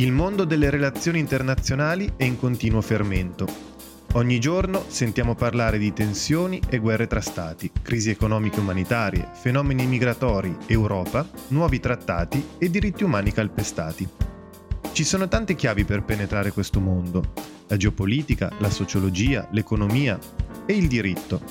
[0.00, 3.46] Il mondo delle relazioni internazionali è in continuo fermento.
[4.12, 9.84] Ogni giorno sentiamo parlare di tensioni e guerre tra stati, crisi economiche e umanitarie, fenomeni
[9.84, 14.08] migratori, Europa, nuovi trattati e diritti umani calpestati.
[14.90, 17.34] Ci sono tante chiavi per penetrare questo mondo,
[17.66, 20.18] la geopolitica, la sociologia, l'economia
[20.64, 21.42] e il diritto.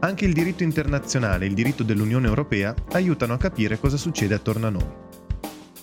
[0.00, 4.66] Anche il diritto internazionale e il diritto dell'Unione Europea aiutano a capire cosa succede attorno
[4.66, 5.05] a noi.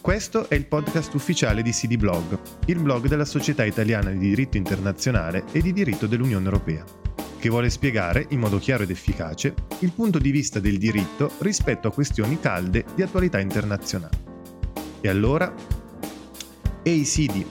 [0.03, 4.57] Questo è il podcast ufficiale di CD Blog, il blog della Società Italiana di Diritto
[4.57, 6.83] Internazionale e di Diritto dell'Unione Europea,
[7.39, 11.87] che vuole spiegare in modo chiaro ed efficace il punto di vista del diritto rispetto
[11.87, 14.17] a questioni calde di attualità internazionale.
[14.99, 15.55] E allora?
[16.83, 17.45] Ehi CD,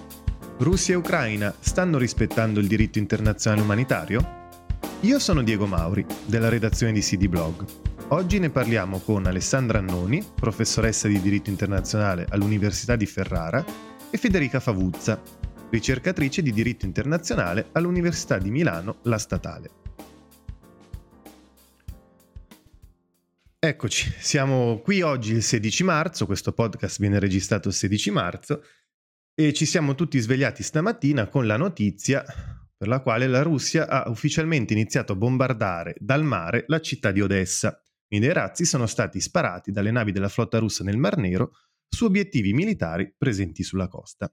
[0.59, 4.41] Russia e Ucraina stanno rispettando il diritto internazionale umanitario?
[5.01, 7.65] Io sono Diego Mauri, della redazione di CD Blog
[8.13, 13.65] Oggi ne parliamo con Alessandra Annoni, professoressa di diritto internazionale all'Università di Ferrara,
[14.11, 15.19] e Federica Favuzza,
[15.71, 19.71] ricercatrice di diritto internazionale all'Università di Milano, la Statale.
[23.59, 28.63] Eccoci, siamo qui oggi il 16 marzo, questo podcast viene registrato il 16 marzo
[29.35, 32.23] e ci siamo tutti svegliati stamattina con la notizia
[32.77, 37.23] per la quale la Russia ha ufficialmente iniziato a bombardare dal mare la città di
[37.23, 37.83] Odessa
[38.17, 41.53] i dei razzi sono stati sparati dalle navi della flotta russa nel Mar Nero
[41.89, 44.33] su obiettivi militari presenti sulla costa.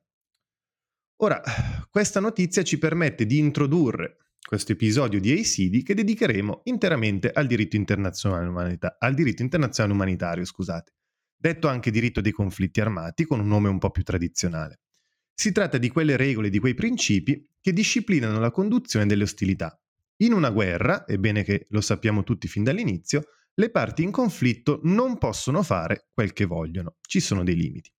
[1.22, 1.42] Ora,
[1.90, 7.76] questa notizia ci permette di introdurre questo episodio di ACD che dedicheremo interamente al diritto
[7.76, 10.94] internazionale, umanita- al diritto internazionale umanitario, scusate,
[11.38, 14.82] detto anche diritto dei conflitti armati con un nome un po' più tradizionale.
[15.34, 19.80] Si tratta di quelle regole, di quei principi che disciplinano la conduzione delle ostilità.
[20.18, 23.24] In una guerra, è bene che lo sappiamo tutti fin dall'inizio,
[23.60, 27.92] le parti in conflitto non possono fare quel che vogliono, ci sono dei limiti.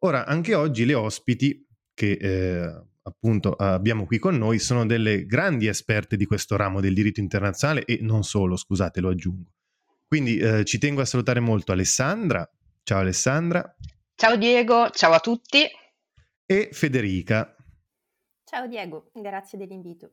[0.00, 5.66] Ora, anche oggi le ospiti che eh, appunto abbiamo qui con noi sono delle grandi
[5.66, 9.50] esperte di questo ramo del diritto internazionale e non solo, scusate, lo aggiungo.
[10.08, 12.48] Quindi eh, ci tengo a salutare molto Alessandra.
[12.82, 13.76] Ciao Alessandra.
[14.14, 15.66] Ciao Diego, ciao a tutti.
[16.46, 17.54] E Federica.
[18.44, 20.12] Ciao Diego, grazie dell'invito.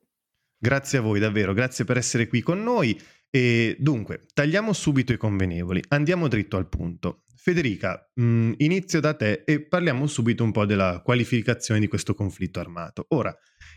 [0.57, 2.99] Grazie a voi davvero, grazie per essere qui con noi.
[3.31, 7.25] E dunque, tagliamo subito i convenevoli, andiamo dritto al punto.
[7.35, 12.13] Federica, mh, mm, inizio da te e parliamo subito un po' della qualificazione di questo
[12.13, 13.05] conflitto armato.
[13.09, 13.33] Ora,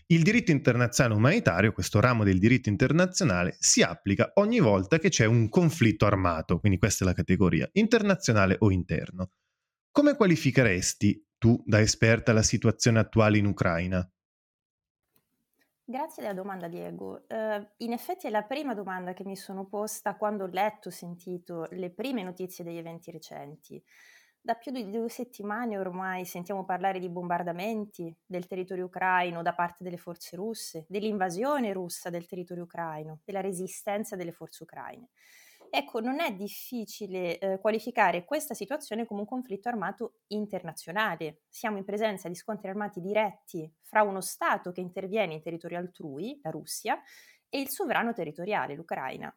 [0.06, 5.26] il diritto internazionale umanitario, questo ramo del diritto internazionale, si applica ogni volta che c'è
[5.26, 9.30] un conflitto armato, quindi questa è la categoria, internazionale o interno.
[9.90, 14.06] Come qualificheresti tu, da esperta, la situazione attuale in Ucraina?
[15.92, 17.26] Grazie della domanda Diego.
[17.28, 21.66] Uh, in effetti è la prima domanda che mi sono posta quando ho letto, sentito
[21.72, 23.84] le prime notizie degli eventi recenti.
[24.40, 29.84] Da più di due settimane ormai sentiamo parlare di bombardamenti del territorio ucraino da parte
[29.84, 35.10] delle forze russe, dell'invasione russa del territorio ucraino, della resistenza delle forze ucraine.
[35.74, 41.44] Ecco, non è difficile eh, qualificare questa situazione come un conflitto armato internazionale.
[41.48, 46.38] Siamo in presenza di scontri armati diretti fra uno Stato che interviene in territorio altrui,
[46.42, 47.00] la Russia,
[47.48, 49.34] e il sovrano territoriale, l'Ucraina.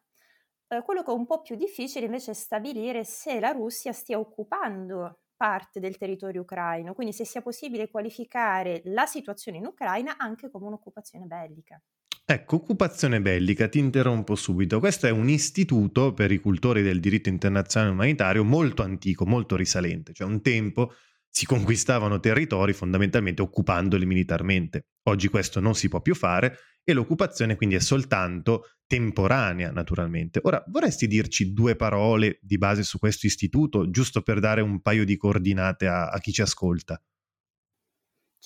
[0.68, 4.18] Eh, quello che è un po' più difficile invece è stabilire se la Russia stia
[4.18, 10.50] occupando parte del territorio ucraino, quindi se sia possibile qualificare la situazione in Ucraina anche
[10.50, 11.80] come un'occupazione bellica.
[12.28, 14.80] Ecco, occupazione bellica, ti interrompo subito.
[14.80, 20.12] Questo è un istituto per i cultori del diritto internazionale umanitario molto antico, molto risalente.
[20.12, 20.92] Cioè un tempo
[21.28, 24.86] si conquistavano territori fondamentalmente occupandoli militarmente.
[25.04, 30.40] Oggi questo non si può più fare e l'occupazione quindi è soltanto temporanea, naturalmente.
[30.42, 35.04] Ora, vorresti dirci due parole di base su questo istituto, giusto per dare un paio
[35.04, 37.00] di coordinate a, a chi ci ascolta?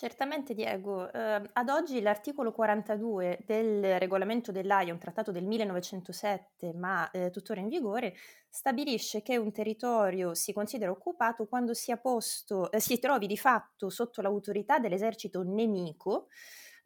[0.01, 7.11] Certamente Diego, eh, ad oggi l'articolo 42 del regolamento dell'AIA, un trattato del 1907 ma
[7.11, 8.15] eh, tuttora in vigore,
[8.49, 13.91] stabilisce che un territorio si considera occupato quando sia posto, eh, si trovi di fatto
[13.91, 16.29] sotto l'autorità dell'esercito nemico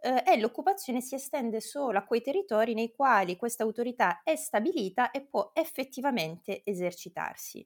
[0.01, 5.13] eh, e l'occupazione si estende solo a quei territori nei quali questa autorità è stabilita
[5.13, 7.65] e può effettivamente esercitarsi.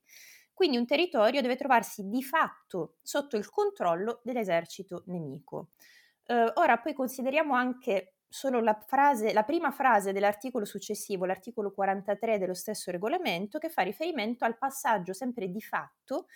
[0.58, 5.68] Quindi un territorio deve trovarsi di fatto sotto il controllo dell'esercito nemico.
[6.24, 12.38] Eh, ora poi consideriamo anche solo la, frase, la prima frase dell'articolo successivo, l'articolo 43
[12.38, 16.26] dello stesso regolamento, che fa riferimento al passaggio sempre di fatto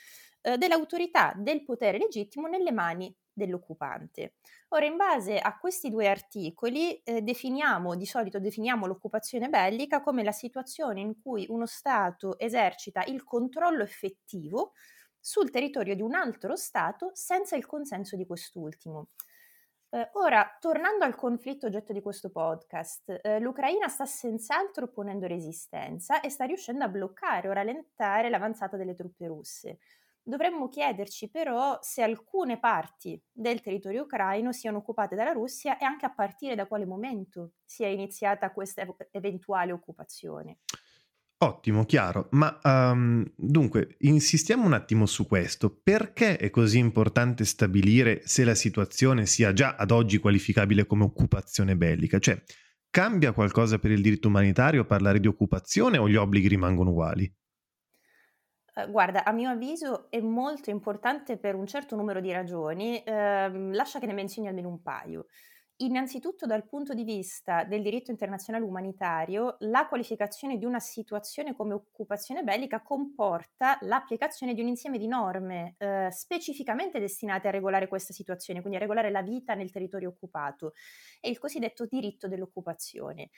[0.42, 4.34] eh, dell'autorità del potere legittimo nelle mani dell'occupante.
[4.68, 10.22] Ora, in base a questi due articoli, eh, definiamo, di solito definiamo l'occupazione bellica come
[10.22, 14.72] la situazione in cui uno Stato esercita il controllo effettivo
[15.18, 19.08] sul territorio di un altro Stato senza il consenso di quest'ultimo.
[19.94, 26.20] Eh, ora, tornando al conflitto oggetto di questo podcast, eh, l'Ucraina sta senz'altro ponendo resistenza
[26.20, 29.78] e sta riuscendo a bloccare o rallentare l'avanzata delle truppe russe.
[30.24, 36.06] Dovremmo chiederci però se alcune parti del territorio ucraino siano occupate dalla Russia e anche
[36.06, 40.58] a partire da quale momento sia iniziata questa eventuale occupazione.
[41.42, 45.76] Ottimo, chiaro, ma um, dunque insistiamo un attimo su questo.
[45.82, 51.76] Perché è così importante stabilire se la situazione sia già ad oggi qualificabile come occupazione
[51.76, 52.20] bellica?
[52.20, 52.40] Cioè,
[52.90, 57.28] cambia qualcosa per il diritto umanitario parlare di occupazione o gli obblighi rimangono uguali?
[58.74, 63.70] Uh, guarda, a mio avviso è molto importante per un certo numero di ragioni, uh,
[63.70, 65.26] lascia che ne menzioni almeno un paio.
[65.82, 71.74] Innanzitutto dal punto di vista del diritto internazionale umanitario, la qualificazione di una situazione come
[71.74, 78.12] occupazione bellica comporta l'applicazione di un insieme di norme eh, specificamente destinate a regolare questa
[78.12, 80.72] situazione, quindi a regolare la vita nel territorio occupato,
[81.20, 83.30] è il cosiddetto diritto dell'occupazione.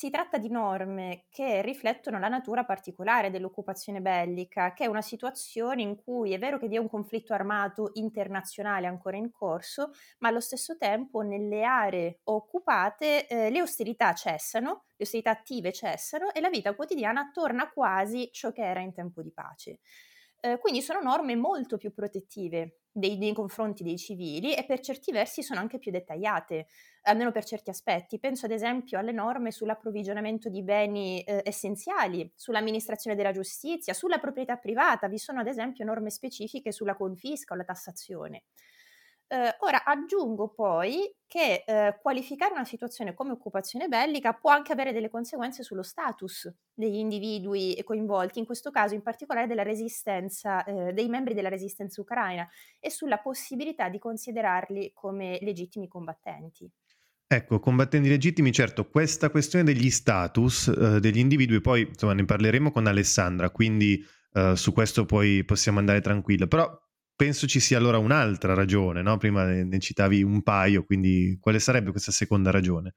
[0.00, 5.82] Si tratta di norme che riflettono la natura particolare dell'occupazione bellica, che è una situazione
[5.82, 10.28] in cui è vero che vi è un conflitto armato internazionale ancora in corso, ma
[10.28, 16.40] allo stesso tempo nelle aree occupate eh, le ostilità cessano, le ostilità attive cessano e
[16.40, 19.80] la vita quotidiana torna quasi ciò che era in tempo di pace.
[20.40, 25.12] Eh, quindi sono norme molto più protettive dei, nei confronti dei civili e per certi
[25.12, 26.68] versi sono anche più dettagliate,
[27.02, 28.18] almeno per certi aspetti.
[28.18, 34.56] Penso ad esempio alle norme sull'approvvigionamento di beni eh, essenziali, sull'amministrazione della giustizia, sulla proprietà
[34.56, 38.44] privata, vi sono ad esempio norme specifiche sulla confisca o la tassazione.
[39.32, 44.92] Eh, ora aggiungo poi che eh, qualificare una situazione come occupazione bellica può anche avere
[44.92, 50.92] delle conseguenze sullo status degli individui coinvolti, in questo caso in particolare della resistenza, eh,
[50.92, 52.48] dei membri della resistenza ucraina
[52.80, 56.68] e sulla possibilità di considerarli come legittimi combattenti.
[57.32, 62.72] Ecco, combattenti legittimi, certo, questa questione degli status eh, degli individui, poi insomma ne parleremo
[62.72, 66.68] con Alessandra, quindi eh, su questo poi possiamo andare tranquillo, però
[67.14, 69.16] penso ci sia allora un'altra ragione, no?
[69.16, 72.96] Prima ne citavi un paio, quindi quale sarebbe questa seconda ragione?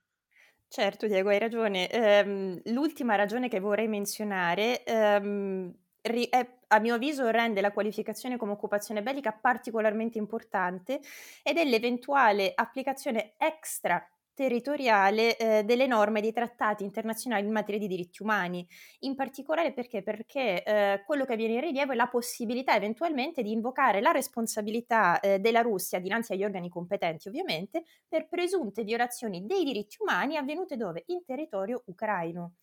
[0.67, 1.87] Certo, Diego, hai ragione.
[1.91, 5.71] Ehm, l'ultima ragione che vorrei menzionare ehm,
[6.01, 10.99] ri- è, a mio avviso rende la qualificazione come occupazione bellica particolarmente importante
[11.43, 14.03] ed è l'eventuale applicazione extra
[14.33, 18.67] territoriale eh, delle norme dei trattati internazionali in materia di diritti umani.
[18.99, 20.01] In particolare perché?
[20.01, 25.19] Perché eh, quello che viene in rilievo è la possibilità eventualmente di invocare la responsabilità
[25.19, 30.75] eh, della Russia dinanzi agli organi competenti, ovviamente, per presunte violazioni dei diritti umani avvenute
[30.75, 31.03] dove?
[31.07, 32.55] In territorio ucraino.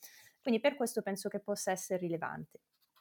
[0.43, 2.61] Quindi per questo penso che possa essere rilevante.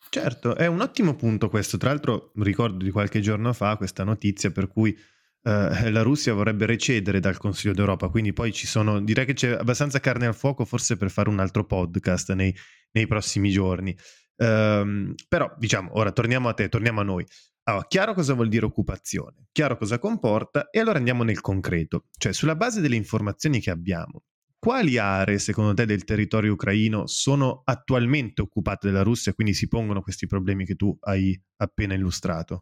[0.10, 1.78] Certo, è un ottimo punto questo.
[1.78, 4.98] Tra l'altro ricordo di qualche giorno fa questa notizia per cui
[5.44, 9.52] eh, la Russia vorrebbe recedere dal Consiglio d'Europa, quindi poi ci sono, direi che c'è
[9.52, 12.56] abbastanza carne al fuoco forse per fare un altro podcast nei,
[12.92, 13.96] nei prossimi giorni.
[14.38, 17.26] Um, però diciamo, ora torniamo a te, torniamo a noi.
[17.64, 22.34] Allora, chiaro cosa vuol dire occupazione, chiaro cosa comporta e allora andiamo nel concreto, cioè
[22.34, 24.24] sulla base delle informazioni che abbiamo,
[24.58, 30.02] quali aree secondo te del territorio ucraino sono attualmente occupate dalla Russia, quindi si pongono
[30.02, 32.60] questi problemi che tu hai appena illustrato?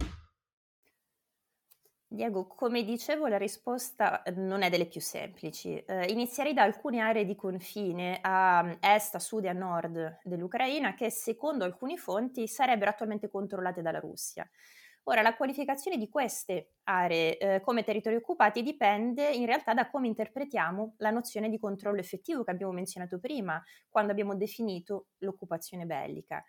[2.09, 5.77] Diego, come dicevo, la risposta eh, non è delle più semplici.
[5.77, 10.20] Eh, inizierei da alcune aree di confine a mm, est, a sud e a nord
[10.24, 14.50] dell'Ucraina che secondo alcune fonti sarebbero attualmente controllate dalla Russia.
[15.10, 20.08] Ora, la qualificazione di queste aree eh, come territori occupati dipende in realtà da come
[20.08, 26.41] interpretiamo la nozione di controllo effettivo che abbiamo menzionato prima, quando abbiamo definito l'occupazione bellica.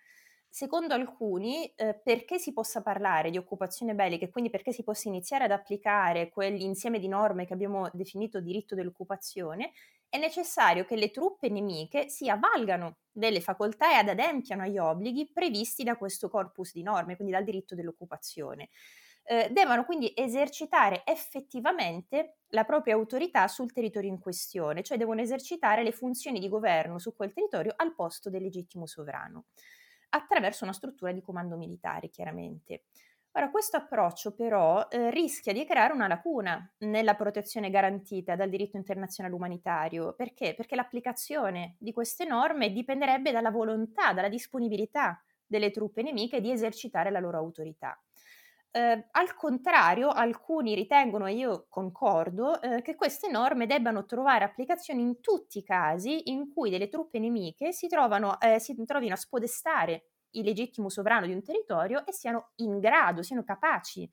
[0.59, 5.07] Secondo alcuni, eh, perché si possa parlare di occupazione bellica e quindi perché si possa
[5.07, 9.71] iniziare ad applicare quell'insieme di norme che abbiamo definito diritto dell'occupazione,
[10.09, 15.31] è necessario che le truppe nemiche si avvalgano delle facoltà e ad adempiano agli obblighi
[15.33, 18.71] previsti da questo corpus di norme, quindi dal diritto dell'occupazione.
[19.23, 25.85] Eh, devono quindi esercitare effettivamente la propria autorità sul territorio in questione, cioè devono esercitare
[25.85, 29.45] le funzioni di governo su quel territorio al posto del legittimo sovrano
[30.11, 32.85] attraverso una struttura di comando militare, chiaramente.
[33.33, 38.77] Ora, questo approccio però eh, rischia di creare una lacuna nella protezione garantita dal diritto
[38.77, 40.15] internazionale umanitario.
[40.15, 40.55] Perché?
[40.55, 47.11] Perché l'applicazione di queste norme dipenderebbe dalla volontà, dalla disponibilità delle truppe nemiche di esercitare
[47.11, 48.01] la loro autorità.
[48.75, 55.01] Eh, al contrario, alcuni ritengono, e io concordo, eh, che queste norme debbano trovare applicazione
[55.01, 59.17] in tutti i casi in cui delle truppe nemiche si, trovano, eh, si trovino a
[59.17, 64.09] spodestare il legittimo sovrano di un territorio e siano in grado, siano capaci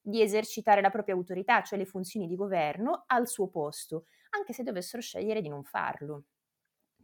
[0.00, 4.62] di esercitare la propria autorità, cioè le funzioni di governo, al suo posto, anche se
[4.62, 6.24] dovessero scegliere di non farlo.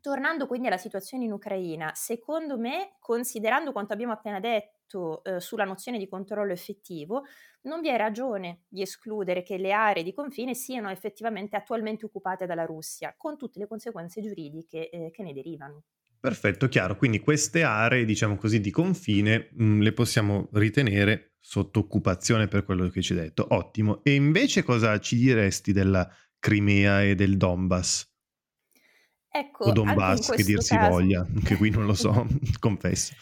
[0.05, 5.65] Tornando quindi alla situazione in Ucraina, secondo me, considerando quanto abbiamo appena detto eh, sulla
[5.65, 7.23] nozione di controllo effettivo,
[7.63, 12.45] non vi è ragione di escludere che le aree di confine siano effettivamente attualmente occupate
[12.45, 15.85] dalla Russia, con tutte le conseguenze giuridiche eh, che ne derivano.
[16.21, 16.97] Perfetto, chiaro.
[16.97, 22.65] Quindi queste aree, diciamo così, di confine mh, mm, le possiamo ritenere sotto occupazione per
[22.65, 23.47] quello che ci hai detto.
[23.49, 24.05] Ottimo.
[24.05, 26.07] E invece cosa ci diresti della
[26.39, 28.13] Crimea e del Donbass?
[29.37, 32.25] Ecco, o Donbass, che dir si voglia, che qui non lo so,
[32.61, 33.15] confesso.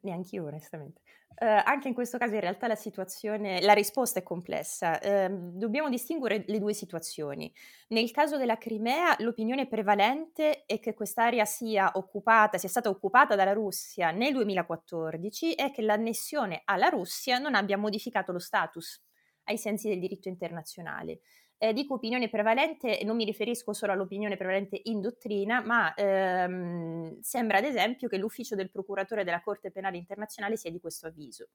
[0.00, 1.02] Neanche io, onestamente.
[1.38, 4.98] Uh, anche in questo caso in realtà la situazione, la risposta è complessa.
[5.00, 7.52] Uh, dobbiamo distinguere le due situazioni.
[7.88, 13.52] Nel caso della Crimea l'opinione prevalente è che quest'area sia occupata, sia stata occupata dalla
[13.52, 19.00] Russia nel 2014 e che l'annessione alla Russia non abbia modificato lo status
[19.44, 21.20] ai sensi del diritto internazionale.
[21.58, 27.58] Eh, dico opinione prevalente, non mi riferisco solo all'opinione prevalente in dottrina, ma ehm, sembra
[27.58, 31.48] ad esempio che l'ufficio del procuratore della Corte Penale Internazionale sia di questo avviso.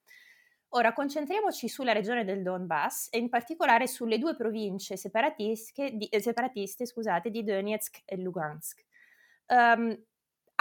[0.70, 6.22] Ora concentriamoci sulla regione del Donbass e in particolare sulle due province separatiste di, eh,
[6.22, 8.84] separatiste, scusate, di Donetsk e Lugansk.
[9.48, 10.02] Um,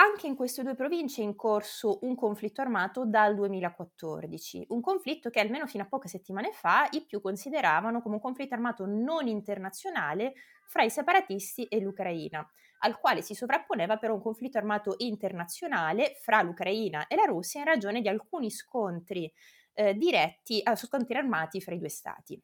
[0.01, 5.29] anche in queste due province è in corso un conflitto armato dal 2014, un conflitto
[5.29, 9.27] che almeno fino a poche settimane fa i più consideravano come un conflitto armato non
[9.27, 10.33] internazionale
[10.67, 16.41] fra i separatisti e l'Ucraina, al quale si sovrapponeva però un conflitto armato internazionale fra
[16.41, 19.31] l'Ucraina e la Russia in ragione di alcuni scontri
[19.75, 22.43] eh, diretti, eh, scontri armati fra i due stati.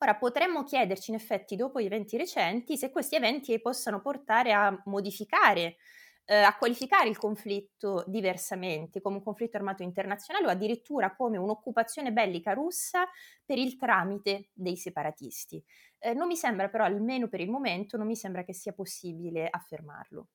[0.00, 4.80] Ora potremmo chiederci in effetti dopo gli eventi recenti se questi eventi possano portare a
[4.84, 5.78] modificare
[6.30, 12.12] eh, a qualificare il conflitto diversamente, come un conflitto armato internazionale o addirittura come un'occupazione
[12.12, 13.08] bellica russa
[13.46, 15.64] per il tramite dei separatisti.
[15.98, 19.48] Eh, non mi sembra però, almeno per il momento, non mi sembra che sia possibile
[19.48, 20.28] affermarlo.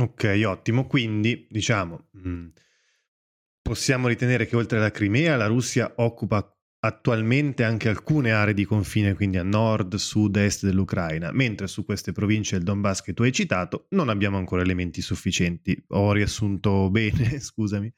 [0.00, 0.86] Ok, ottimo.
[0.86, 2.48] Quindi, diciamo, mh, mm,
[3.60, 9.14] possiamo ritenere che oltre alla Crimea la Russia occupa attualmente anche alcune aree di confine,
[9.14, 13.32] quindi a nord, sud, est dell'Ucraina, mentre su queste province del Donbass che tu hai
[13.32, 15.82] citato non abbiamo ancora elementi sufficienti.
[15.88, 17.92] Ho riassunto bene, scusami.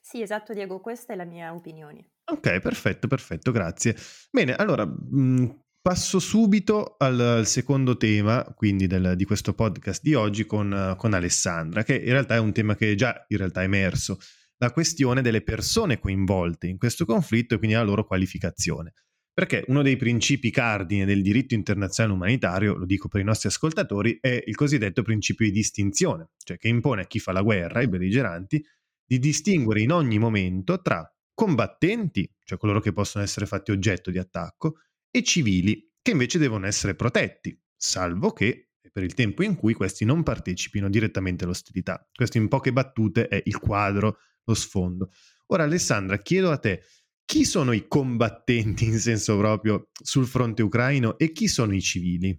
[0.00, 2.10] Sì, esatto Diego, questa è la mia opinione.
[2.30, 3.96] Ok, perfetto, perfetto, grazie.
[4.30, 5.46] Bene, allora mh, mm,
[5.80, 11.14] passo subito al, al, secondo tema, quindi del, di questo podcast di oggi con, con
[11.14, 14.18] Alessandra, che in realtà è un tema che già in realtà è emerso
[14.58, 18.92] la questione delle persone coinvolte in questo conflitto e quindi la loro qualificazione.
[19.32, 24.16] Perché uno dei principi cardine del diritto internazionale umanitario, lo dico per i nostri ascoltatori,
[24.18, 27.88] è il cosiddetto principio di distinzione, cioè che impone a chi fa la guerra, ai
[27.88, 28.64] belligeranti,
[29.04, 34.16] di distinguere in ogni momento tra combattenti, cioè coloro che possono essere fatti oggetto di
[34.16, 34.76] attacco,
[35.10, 40.06] e civili, che invece devono essere protetti, salvo che per il tempo in cui questi
[40.06, 42.08] non partecipino direttamente all'ostilità.
[42.10, 45.10] Questo in poche battute è il quadro lo sfondo.
[45.48, 46.82] Ora Alessandra, chiedo a te,
[47.24, 52.36] chi sono i combattenti in senso proprio sul fronte ucraino e chi sono i civili?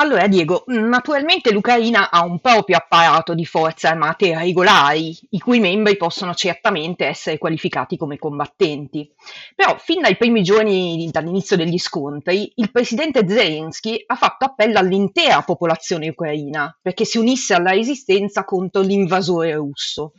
[0.00, 5.98] Allora, Diego, naturalmente l'Ucraina ha un proprio apparato di forze armate regolari, i cui membri
[5.98, 9.12] possono certamente essere qualificati come combattenti.
[9.54, 15.42] Però, fin dai primi giorni dall'inizio degli scontri, il presidente Zelensky ha fatto appello all'intera
[15.42, 20.14] popolazione ucraina perché si unisse alla resistenza contro l'invasore russo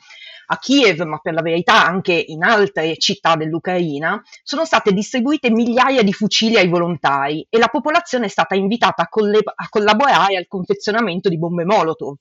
[0.51, 6.03] a Kiev, ma per la verità anche in altre città dell'Ucraina, sono state distribuite migliaia
[6.03, 10.47] di fucili ai volontari e la popolazione è stata invitata a, colle- a collaborare al
[10.47, 12.17] confezionamento di bombe Molotov.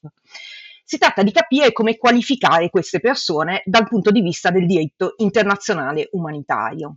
[0.84, 6.08] Si tratta di capire come qualificare queste persone dal punto di vista del diritto internazionale
[6.12, 6.96] umanitario.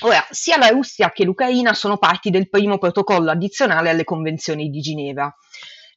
[0.00, 4.80] Ora, sia la Russia che l'Ucraina sono parti del primo protocollo addizionale alle convenzioni di
[4.80, 5.32] Ginevra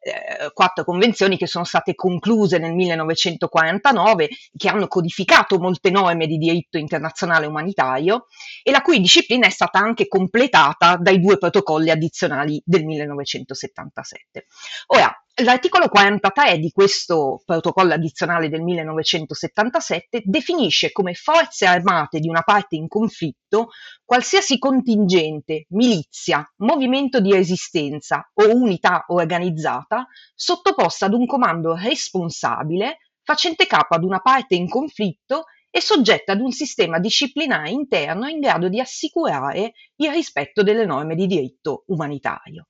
[0.05, 6.37] eh, quattro convenzioni che sono state concluse nel 1949, che hanno codificato molte norme di
[6.37, 8.27] diritto internazionale umanitario
[8.61, 14.45] e la cui disciplina è stata anche completata dai due protocolli addizionali del 1977.
[14.87, 15.11] Ora,
[15.43, 22.77] L'articolo 43 di questo protocollo addizionale del 1977 definisce come forze armate di una parte
[22.77, 23.67] in conflitto
[24.05, 33.67] qualsiasi contingente, milizia, movimento di resistenza o unità organizzata sottoposta ad un comando responsabile facente
[33.67, 38.69] capo ad una parte in conflitto e soggetta ad un sistema disciplinare interno in grado
[38.69, 42.67] di assicurare il rispetto delle norme di diritto umanitario.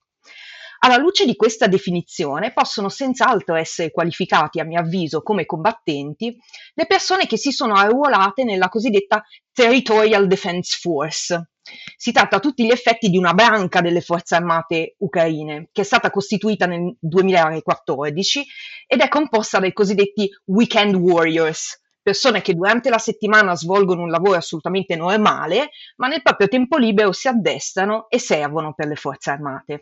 [0.85, 6.37] Alla luce di questa definizione possono senz'altro essere qualificati, a mio avviso, come combattenti
[6.75, 11.49] le persone che si sono arruolate nella cosiddetta Territorial Defense Force.
[11.97, 15.83] Si tratta a tutti gli effetti di una branca delle forze armate ucraine, che è
[15.83, 18.45] stata costituita nel 2014
[18.85, 24.37] ed è composta dai cosiddetti Weekend Warriors, persone che durante la settimana svolgono un lavoro
[24.37, 29.81] assolutamente normale, ma nel proprio tempo libero si addestrano e servono per le forze armate.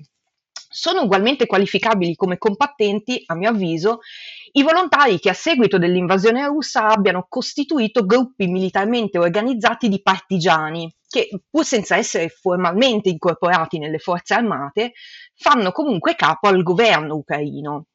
[0.76, 4.00] Sono ugualmente qualificabili come combattenti, a mio avviso,
[4.54, 11.30] i volontari che a seguito dell'invasione russa abbiano costituito gruppi militarmente organizzati di partigiani, che
[11.48, 14.94] pur senza essere formalmente incorporati nelle forze armate,
[15.36, 17.86] fanno comunque capo al governo ucraino.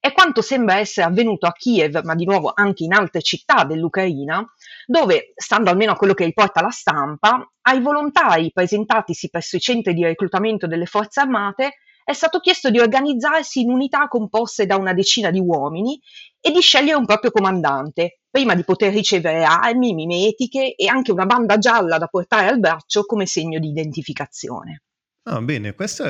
[0.00, 4.42] È quanto sembra essere avvenuto a Kiev, ma di nuovo anche in altre città dell'Ucraina,
[4.86, 9.92] dove, stando almeno a quello che riporta la stampa, ai volontari presentatisi presso i centri
[9.92, 11.74] di reclutamento delle forze armate
[12.04, 16.00] è stato chiesto di organizzarsi in unità composte da una decina di uomini
[16.40, 21.26] e di scegliere un proprio comandante, prima di poter ricevere armi, mimetiche e anche una
[21.26, 24.82] banda gialla da portare al braccio come segno di identificazione.
[25.24, 26.02] Ah, bene, questi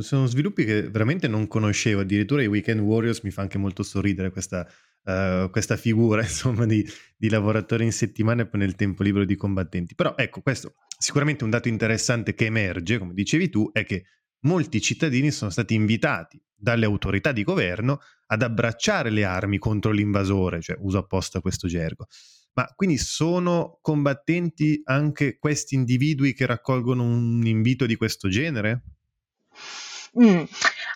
[0.00, 4.30] sono sviluppi che veramente non conoscevo, addirittura i Weekend Warriors mi fa anche molto sorridere
[4.30, 4.66] questa,
[5.04, 9.34] uh, questa figura insomma, di, di lavoratori in settimana e poi nel tempo libero di
[9.34, 9.94] combattenti.
[9.94, 14.04] Però ecco, questo sicuramente un dato interessante che emerge, come dicevi tu, è che
[14.40, 20.60] molti cittadini sono stati invitati dalle autorità di governo ad abbracciare le armi contro l'invasore,
[20.60, 22.06] cioè uso apposta questo gergo.
[22.52, 28.82] Ma quindi sono combattenti anche questi individui che raccolgono un invito di questo genere?
[30.20, 30.42] Mm.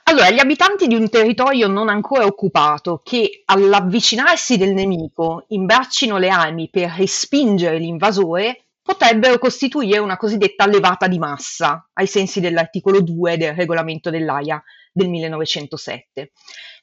[0.04, 6.28] Allora, gli abitanti di un territorio non ancora occupato che all'avvicinarsi del nemico imbraccino le
[6.28, 13.38] armi per respingere l'invasore potrebbero costituire una cosiddetta levata di massa, ai sensi dell'articolo 2
[13.38, 14.62] del regolamento dell'AIA
[14.92, 16.32] del 1907.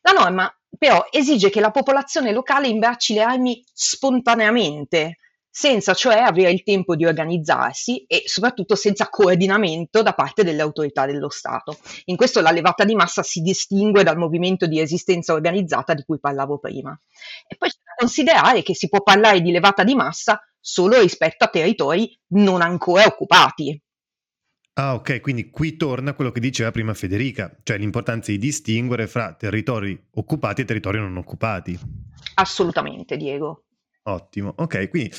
[0.02, 5.18] La norma però esige che la popolazione locale imbracci le armi spontaneamente,
[5.48, 11.06] senza cioè avere il tempo di organizzarsi e soprattutto senza coordinamento da parte delle autorità
[11.06, 11.78] dello Stato.
[12.06, 16.20] In questo la levata di massa si distingue dal movimento di resistenza organizzata di cui
[16.20, 17.00] parlavo prima.
[17.48, 21.44] E poi c'è da considerare che si può parlare di levata di massa solo rispetto
[21.44, 23.82] a territori non ancora occupati.
[24.74, 29.34] Ah, ok, quindi qui torna quello che diceva prima Federica, cioè l'importanza di distinguere fra
[29.34, 31.78] territori occupati e territori non occupati.
[32.36, 33.66] Assolutamente, Diego.
[34.04, 35.12] Ottimo, ok, quindi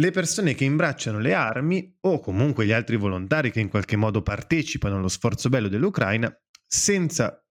[0.00, 4.22] le persone che imbracciano le armi o comunque gli altri volontari che in qualche modo
[4.22, 6.32] partecipano allo sforzo bello dell'Ucraina,
[6.66, 7.42] senza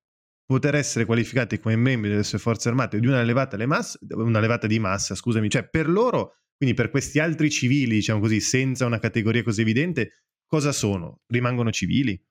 [0.45, 4.67] poter essere qualificati come membri delle sue forze armate di una levata, masse, una levata
[4.67, 8.99] di massa, scusami, cioè per loro quindi per questi altri civili, diciamo così, senza una
[8.99, 11.21] categoria così evidente, cosa sono?
[11.27, 12.21] Rimangono civili?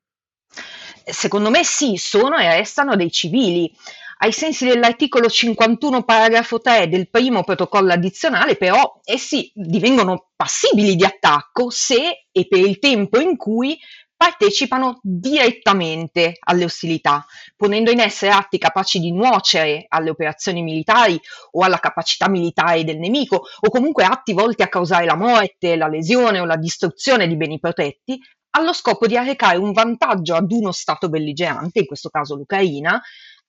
[1.03, 3.75] Secondo me sì, sono e restano dei civili.
[4.19, 11.07] Ai sensi dell'articolo 51 paragrafo 3 del primo protocollo addizionale, però, essi divengono passibili di
[11.07, 13.79] attacco se e per il tempo in cui
[14.19, 17.25] partecipano direttamente alle ostilità,
[17.57, 21.19] ponendo in essere atti capaci di nuocere alle operazioni militari
[21.53, 25.87] o alla capacità militare del nemico, o comunque atti volti a causare la morte, la
[25.87, 30.73] lesione o la distruzione di beni protetti, allo scopo di arrecare un vantaggio ad uno
[30.73, 33.01] Stato belligerante, in questo caso l'Ucraina,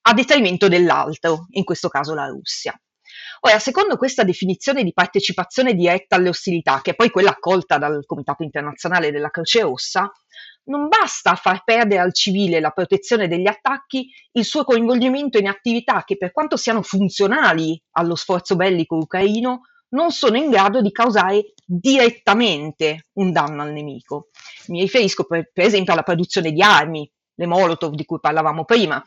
[0.02, 2.80] a detrimento dell'altro, in questo caso la Russia.
[3.40, 8.04] Ora, secondo questa definizione di partecipazione diretta alle ostilità, che è poi quella accolta dal
[8.06, 10.12] Comitato internazionale della Croce Rossa,
[10.70, 16.04] non basta far perdere al civile la protezione degli attacchi il suo coinvolgimento in attività
[16.04, 21.52] che, per quanto siano funzionali allo sforzo bellico ucraino, non sono in grado di causare
[21.64, 24.28] direttamente un danno al nemico.
[24.68, 29.02] Mi riferisco per, per esempio alla produzione di armi, le Molotov di cui parlavamo prima,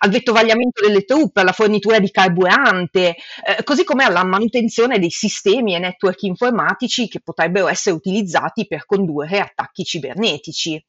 [0.00, 3.14] al vettovagliamento delle truppe, alla fornitura di carburante,
[3.46, 8.84] eh, così come alla manutenzione dei sistemi e network informatici che potrebbero essere utilizzati per
[8.84, 10.84] condurre attacchi cibernetici.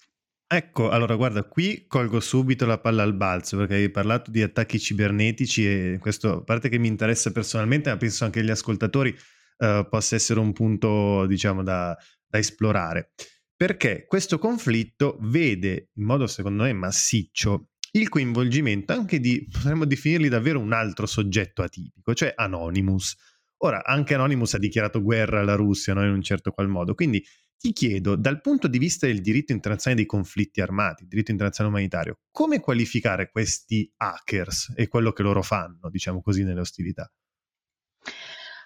[0.49, 4.79] Ecco, allora guarda, qui colgo subito la palla al balzo perché hai parlato di attacchi
[4.79, 9.13] cibernetici e questo, a parte che mi interessa personalmente, ma penso anche agli ascoltatori
[9.57, 13.11] eh, possa essere un punto, diciamo, da, da esplorare.
[13.57, 20.29] Perché questo conflitto vede in modo, secondo me, massiccio il coinvolgimento anche di, potremmo definirli
[20.29, 23.15] davvero un altro soggetto atipico, cioè Anonymous.
[23.63, 26.05] Ora, anche Anonymous ha dichiarato guerra alla Russia no?
[26.05, 27.21] in un certo qual modo, quindi
[27.57, 32.19] ti chiedo, dal punto di vista del diritto internazionale dei conflitti armati, diritto internazionale umanitario,
[32.31, 37.11] come qualificare questi hackers e quello che loro fanno, diciamo così, nelle ostilità?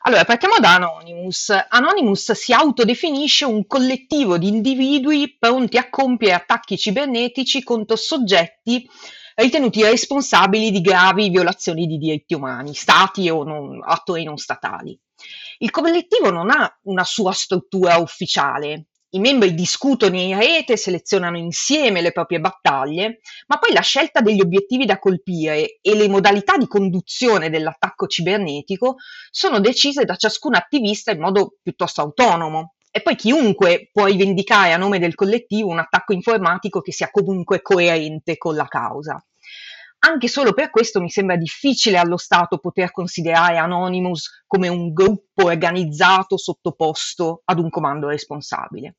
[0.04, 1.54] Allora, partiamo da Anonymous.
[1.70, 8.90] Anonymous si autodefinisce un collettivo di individui pronti a compiere attacchi cibernetici contro soggetti
[9.36, 15.00] ritenuti responsabili di gravi violazioni di diritti umani, stati o non, attori non statali.
[15.60, 22.02] Il collettivo non ha una sua struttura ufficiale, i membri discutono in rete, selezionano insieme
[22.02, 26.66] le proprie battaglie, ma poi la scelta degli obiettivi da colpire e le modalità di
[26.66, 28.96] conduzione dell'attacco cibernetico
[29.30, 32.76] sono decise da ciascun attivista in modo piuttosto autonomo.
[32.90, 37.62] E poi chiunque può rivendicare a nome del collettivo un attacco informatico che sia comunque
[37.62, 39.22] coerente con la causa.
[40.04, 45.46] Anche solo per questo mi sembra difficile allo Stato poter considerare Anonymous come un gruppo
[45.46, 48.96] organizzato sottoposto ad un comando responsabile.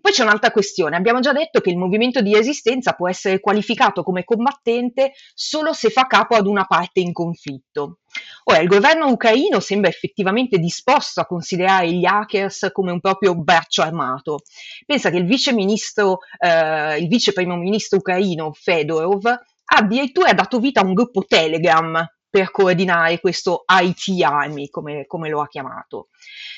[0.00, 0.96] Poi c'è un'altra questione.
[0.96, 5.90] Abbiamo già detto che il movimento di resistenza può essere qualificato come combattente solo se
[5.90, 7.98] fa capo ad una parte in conflitto.
[8.44, 13.82] Ora, il governo ucraino sembra effettivamente disposto a considerare gli hackers come un proprio braccio
[13.82, 14.40] armato.
[14.86, 19.38] Pensa che il vice ministro, eh, il vice primo ministro ucraino Fedorov
[19.72, 25.28] ha addirittura dato vita a un gruppo Telegram per coordinare questo IT Army, come, come
[25.28, 26.08] lo ha chiamato.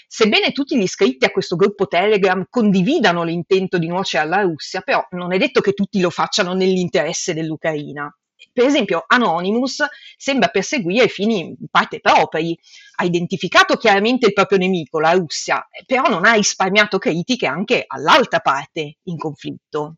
[0.07, 5.07] Sebbene tutti gli iscritti a questo gruppo Telegram condividano l'intento di nuocere alla Russia, però
[5.11, 8.15] non è detto che tutti lo facciano nell'interesse dell'Ucraina.
[8.53, 9.85] Per esempio, Anonymous
[10.17, 12.59] sembra perseguire fini in parte propri,
[12.97, 18.41] ha identificato chiaramente il proprio nemico, la Russia, però non ha risparmiato critiche anche all'altra
[18.41, 19.97] parte in conflitto.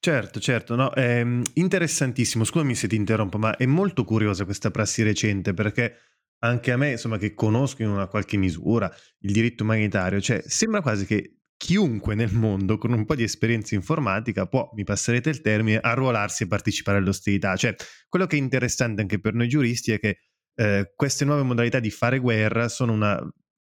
[0.00, 2.44] Certo, certo, no, è mm, interessantissimo.
[2.44, 5.96] Scusami se ti interrompo, ma è molto curiosa questa prassi recente perché
[6.40, 8.88] anche a me, insomma, che conosco in una qualche misura
[9.20, 13.74] il diritto umanitario, cioè sembra quasi che chiunque nel mondo con un po' di esperienza
[13.74, 17.56] informatica può, mi passerete il termine, arruolarsi e partecipare all'ostilità.
[17.56, 17.74] Cioè,
[18.08, 20.18] quello che è interessante anche per noi giuristi è che
[20.54, 23.20] eh, queste nuove modalità di fare guerra sono una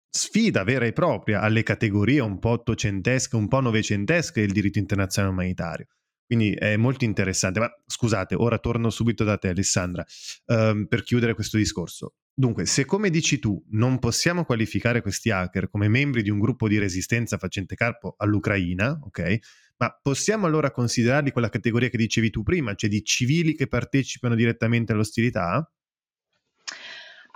[0.09, 5.33] sfida vera e propria alle categorie un po' ottocentesche, un po' novecentesche del diritto internazionale
[5.33, 5.87] umanitario.
[6.25, 7.59] Quindi è molto interessante.
[7.59, 10.03] Ma scusate, ora torno subito da te, Alessandra,
[10.47, 12.15] um, per chiudere questo discorso.
[12.33, 16.67] Dunque, se come dici tu non possiamo qualificare questi hacker come membri di un gruppo
[16.67, 19.37] di resistenza facente capo all'Ucraina, ok?
[19.77, 24.35] Ma possiamo allora considerarli quella categoria che dicevi tu prima, cioè di civili che partecipano
[24.35, 25.69] direttamente all'ostilità?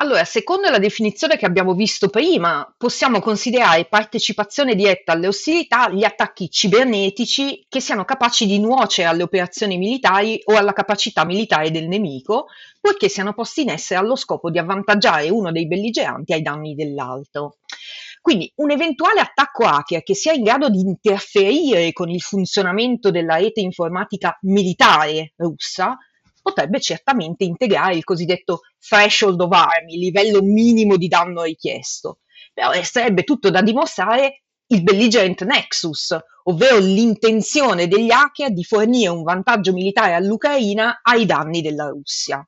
[0.01, 6.05] Allora, secondo la definizione che abbiamo visto prima, possiamo considerare partecipazione diretta alle ostilità gli
[6.05, 11.89] attacchi cibernetici che siano capaci di nuocere alle operazioni militari o alla capacità militare del
[11.89, 12.45] nemico,
[12.79, 17.57] poiché siano posti in essere allo scopo di avvantaggiare uno dei belligeranti ai danni dell'altro.
[18.21, 23.35] Quindi un eventuale attacco hacker che sia in grado di interferire con il funzionamento della
[23.35, 25.97] rete informatica militare russa
[26.49, 32.19] potrebbe certamente integrare il cosiddetto threshold of harm, il livello minimo di danno richiesto.
[32.53, 39.23] Però resterebbe tutto da dimostrare il belligerent nexus, ovvero l'intenzione degli hacker di fornire un
[39.23, 42.47] vantaggio militare all'Ucraina ai danni della Russia.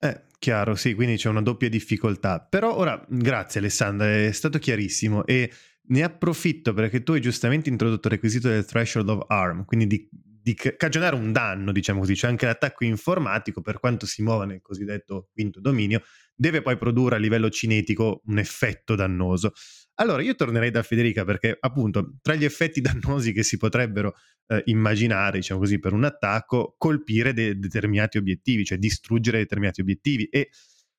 [0.00, 2.40] Eh, chiaro, sì, quindi c'è una doppia difficoltà.
[2.40, 5.50] Però ora, grazie Alessandra, è stato chiarissimo e
[5.90, 10.08] ne approfitto perché tu hai giustamente introdotto il requisito del threshold of harm, quindi di
[10.48, 14.62] di cagionare un danno, diciamo così, cioè anche l'attacco informatico, per quanto si muova nel
[14.62, 16.02] cosiddetto quinto dominio,
[16.34, 19.52] deve poi produrre a livello cinetico un effetto dannoso.
[19.96, 24.14] Allora io tornerei da Federica perché appunto tra gli effetti dannosi che si potrebbero
[24.46, 30.24] eh, immaginare, diciamo così, per un attacco, colpire de- determinati obiettivi, cioè distruggere determinati obiettivi.
[30.28, 30.48] E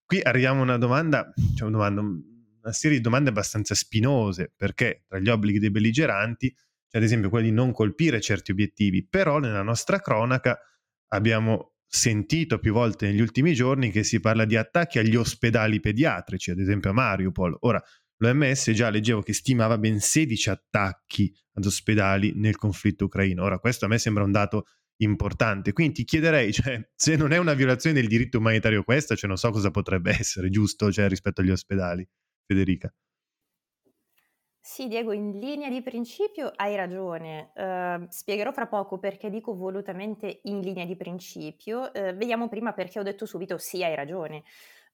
[0.06, 5.06] qui arriviamo a una domanda, cioè una, domanda, una serie di domande abbastanza spinose, perché
[5.08, 6.54] tra gli obblighi dei belligeranti
[6.90, 10.60] cioè ad esempio quello di non colpire certi obiettivi, però nella nostra cronaca
[11.10, 16.52] abbiamo sentito più volte negli ultimi giorni che si parla di attacchi agli ospedali pediatrici,
[16.52, 17.58] ad esempio a Mariupol.
[17.62, 17.82] Ora,
[18.18, 23.44] l'OMS già leggevo che stimava ben 16 attacchi ad ospedali nel conflitto ucraino.
[23.44, 24.66] Ora, questo a me sembra un dato
[24.98, 25.74] importante.
[25.74, 29.38] Quindi ti chiederei, cioè, se non è una violazione del diritto umanitario questa, cioè non
[29.38, 32.08] so cosa potrebbe essere, giusto, cioè, rispetto agli ospedali.
[32.46, 32.92] Federica.
[34.72, 37.50] Sì, Diego, in linea di principio hai ragione.
[37.56, 41.92] Ehm, spiegherò fra poco perché dico volutamente in linea di principio.
[41.92, 44.44] Ehm, vediamo prima perché ho detto subito sì, hai ragione.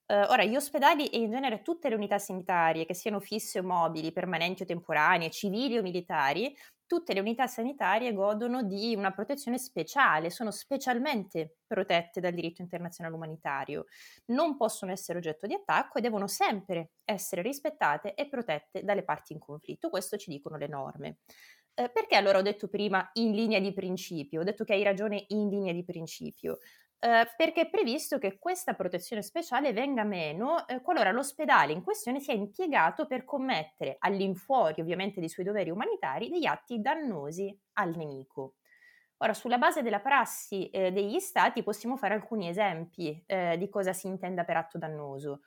[0.08, 3.64] Ehm, ora, gli ospedali e in genere tutte le unità sanitarie, che siano fisse o
[3.64, 6.56] mobili, permanenti o temporanee, civili o militari,
[6.88, 13.16] tutte le unità sanitarie godono di una protezione speciale, sono specialmente protette dal diritto internazionale
[13.16, 13.86] umanitario,
[14.28, 19.34] non possono essere oggetto di attacco e devono sempre essere rispettate e protette dalle parti
[19.34, 21.18] in conflitto, questo ci dicono le norme.
[21.78, 24.40] Eh, perché allora ho detto prima in linea di principio?
[24.42, 26.60] Ho detto che hai ragione in linea di principio.
[26.98, 32.20] Eh, perché è previsto che questa protezione speciale venga meno eh, qualora l'ospedale in questione
[32.20, 38.56] sia impiegato per commettere, all'infuori ovviamente dei suoi doveri umanitari, degli atti dannosi al nemico.
[39.18, 44.08] Ora, sulla base della prassi eh, degli stati possiamo fare alcuni esempi di cosa si
[44.08, 45.42] intenda per atto dannoso.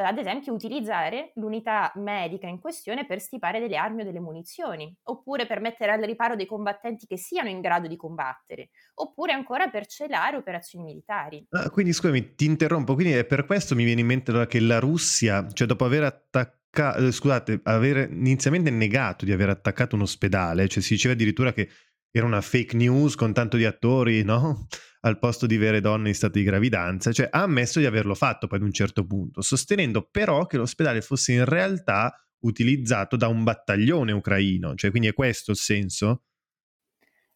[0.00, 4.94] Eh, ad esempio, utilizzare l'unità medica in questione per stipare delle armi o delle munizioni,
[5.02, 9.66] oppure per mettere al riparo dei combattenti che siano in grado di combattere, oppure ancora
[9.66, 11.44] per celare operazioni militari.
[11.50, 14.78] Ah, quindi scusami, ti interrompo, quindi è per questo mi viene in mente che la
[14.78, 20.68] Russia, cioè dopo aver attaccato, eh, scusate, aver inizialmente negato di aver attaccato un ospedale,
[20.68, 21.68] cioè si diceva addirittura che
[22.10, 24.66] era una fake news con tanto di attori, no?
[25.02, 28.48] Al posto di vere donne in stato di gravidanza, cioè ha ammesso di averlo fatto
[28.48, 33.44] poi ad un certo punto, sostenendo però che l'ospedale fosse in realtà utilizzato da un
[33.44, 36.24] battaglione ucraino, cioè quindi è questo il senso?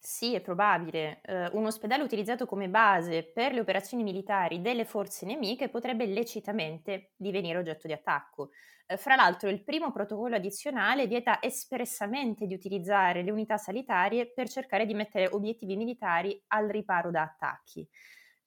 [0.04, 1.20] Sì, è probabile.
[1.22, 7.12] Eh, un ospedale utilizzato come base per le operazioni militari delle forze nemiche potrebbe lecitamente
[7.16, 8.50] divenire oggetto di attacco.
[8.86, 14.48] Eh, fra l'altro, il primo protocollo addizionale vieta espressamente di utilizzare le unità sanitarie per
[14.48, 17.88] cercare di mettere obiettivi militari al riparo da attacchi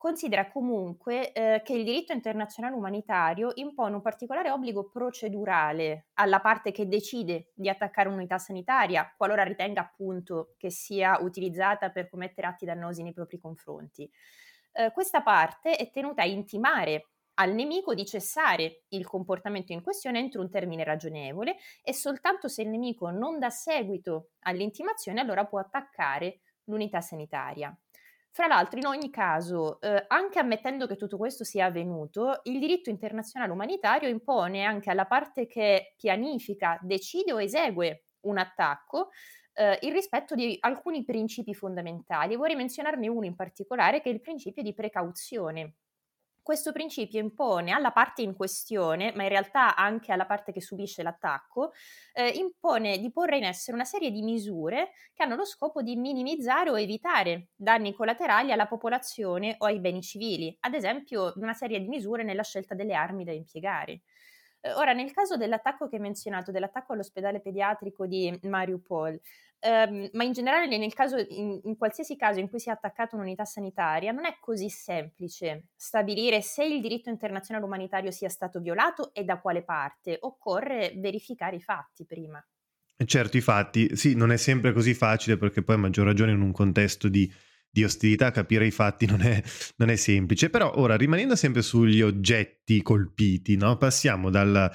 [0.06, 6.72] considera comunque eh, che il diritto internazionale umanitario impone un particolare obbligo procedurale alla parte
[6.72, 12.66] che decide di attaccare un'unità sanitaria, qualora ritenga appunto che sia utilizzata per commettere atti
[12.66, 14.08] dannosi nei propri confronti.
[14.74, 20.20] Eh, questa parte è tenuta a intimare al nemico di cessare il comportamento in questione
[20.20, 25.58] entro un termine ragionevole e soltanto se il nemico non dà seguito all'intimazione allora può
[25.58, 27.76] attaccare l'unità sanitaria.
[28.36, 32.90] Fra l'altro, in ogni caso, eh, anche ammettendo che tutto questo sia avvenuto, il diritto
[32.90, 39.12] internazionale umanitario impone anche alla parte che pianifica, decide o esegue un attacco
[39.54, 42.36] eh, il rispetto di alcuni principi fondamentali.
[42.36, 45.76] Vorrei menzionarne uno in particolare che è il principio di precauzione.
[46.46, 51.02] Questo principio impone alla parte in questione, ma in realtà anche alla parte che subisce
[51.02, 51.72] l'attacco,
[52.14, 55.96] eh, impone di porre in essere una serie di misure che hanno lo scopo di
[55.96, 61.80] minimizzare o evitare danni collaterali alla popolazione o ai beni civili, ad esempio una serie
[61.80, 64.04] di misure nella scelta delle armi da impiegare.
[64.62, 69.20] Eh, ora, nel caso dell'attacco che hai menzionato, dell'attacco all'ospedale pediatrico di Mariupol,
[69.66, 73.46] ehm, ma in generale nel caso, in, in, qualsiasi caso in cui sia attaccata un'unità
[73.46, 79.24] sanitaria, non è così semplice stabilire se il diritto internazionale umanitario sia stato violato e
[79.24, 80.18] da quale parte.
[80.22, 82.46] Occorre verificare i fatti prima.
[83.06, 86.42] Certo, i fatti, sì, non è sempre così facile perché poi a maggior ragione in
[86.42, 87.30] un contesto di
[87.76, 89.44] di ostilità, capire i fatti non è,
[89.76, 90.50] non è semplice.
[90.50, 93.76] Però ora, rimanendo sempre sugli oggetti colpiti, no?
[93.76, 94.72] passiamo dal,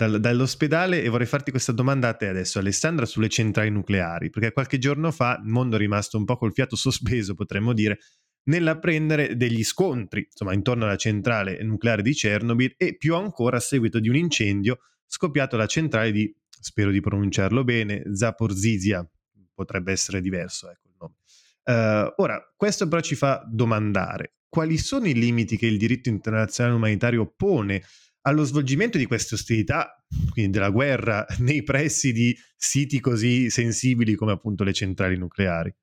[0.00, 4.52] dal, dall'ospedale e vorrei farti questa domanda a te adesso, Alessandra, sulle centrali nucleari, perché
[4.52, 7.98] qualche giorno fa il mondo è rimasto un po' col fiato sospeso, potremmo dire,
[8.44, 14.00] nell'apprendere degli scontri, insomma, intorno alla centrale nucleare di Chernobyl e più ancora a seguito
[14.00, 19.06] di un incendio scoppiato alla centrale di, spero di pronunciarlo bene, Zaporizhia,
[19.52, 21.14] potrebbe essere diverso, ecco il nome.
[21.62, 26.74] Uh, ora, questo però ci fa domandare quali sono i limiti che il diritto internazionale
[26.74, 27.82] umanitario pone
[28.22, 34.32] allo svolgimento di queste ostilità, quindi della guerra, nei pressi di siti così sensibili come
[34.32, 35.74] appunto le centrali nucleari.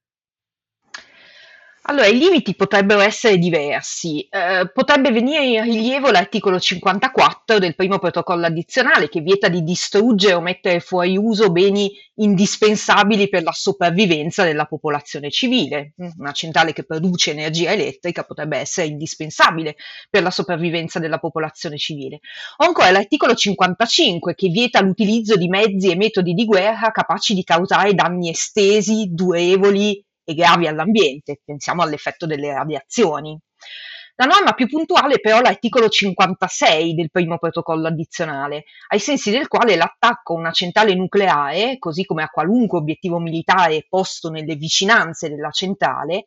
[1.89, 4.27] Allora, i limiti potrebbero essere diversi.
[4.29, 10.33] Eh, potrebbe venire in rilievo l'articolo 54 del primo protocollo addizionale che vieta di distruggere
[10.33, 15.93] o mettere fuori uso beni indispensabili per la sopravvivenza della popolazione civile.
[16.17, 19.77] Una centrale che produce energia elettrica potrebbe essere indispensabile
[20.09, 22.19] per la sopravvivenza della popolazione civile.
[22.57, 27.45] O ancora l'articolo 55 che vieta l'utilizzo di mezzi e metodi di guerra capaci di
[27.45, 33.39] causare danni estesi, durevoli e gravi all'ambiente, pensiamo all'effetto delle radiazioni.
[34.15, 39.47] La norma più puntuale però è l'articolo 56 del primo protocollo addizionale, ai sensi del
[39.47, 45.29] quale l'attacco a una centrale nucleare, così come a qualunque obiettivo militare posto nelle vicinanze
[45.29, 46.25] della centrale,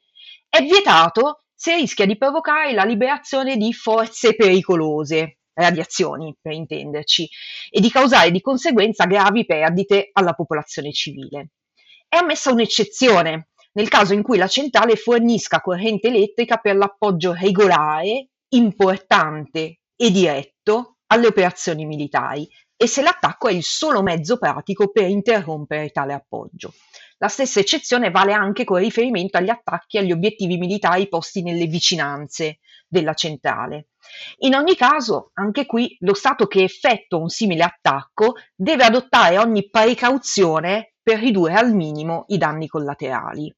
[0.48, 7.28] è vietato se rischia di provocare la liberazione di forze pericolose, radiazioni per intenderci,
[7.68, 11.50] e di causare di conseguenza gravi perdite alla popolazione civile.
[12.08, 18.28] È ammessa un'eccezione nel caso in cui la centrale fornisca corrente elettrica per l'appoggio regolare,
[18.48, 25.08] importante e diretto alle operazioni militari e se l'attacco è il solo mezzo pratico per
[25.08, 26.72] interrompere tale appoggio.
[27.18, 32.60] La stessa eccezione vale anche con riferimento agli attacchi agli obiettivi militari posti nelle vicinanze
[32.88, 33.88] della centrale.
[34.38, 39.68] In ogni caso, anche qui, lo Stato che effettua un simile attacco deve adottare ogni
[39.68, 43.54] precauzione per ridurre al minimo i danni collaterali.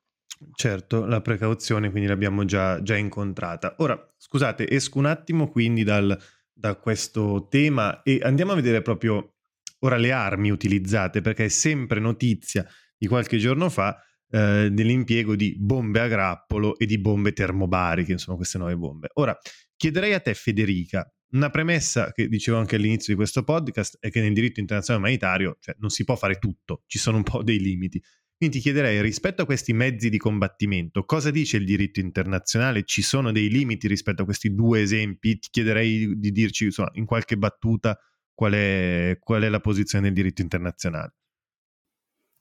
[0.54, 3.74] Certo, la precauzione quindi l'abbiamo già, già incontrata.
[3.78, 6.18] Ora, scusate, esco un attimo quindi dal,
[6.52, 9.34] da questo tema e andiamo a vedere proprio
[9.80, 14.00] ora le armi utilizzate, perché è sempre notizia di qualche giorno fa
[14.30, 19.08] eh, dell'impiego di bombe a grappolo e di bombe termobariche, insomma queste nuove bombe.
[19.14, 19.36] Ora,
[19.76, 24.20] chiederei a te Federica, una premessa che dicevo anche all'inizio di questo podcast è che
[24.20, 27.58] nel diritto internazionale umanitario cioè, non si può fare tutto, ci sono un po' dei
[27.58, 28.00] limiti.
[28.42, 32.82] Quindi ti chiederei, rispetto a questi mezzi di combattimento, cosa dice il diritto internazionale?
[32.82, 35.38] Ci sono dei limiti rispetto a questi due esempi?
[35.38, 37.96] Ti chiederei di dirci insomma, in qualche battuta
[38.34, 41.14] qual è, qual è la posizione del diritto internazionale.